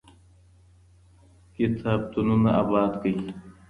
کتابتونونه 1.55 2.49
آباد 2.61 2.91
کړئ. 3.01 3.15